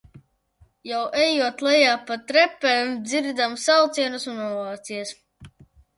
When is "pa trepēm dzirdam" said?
2.09-3.55